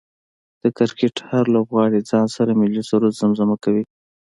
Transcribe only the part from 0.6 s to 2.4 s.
د کرکټ هر لوبغاړی ځان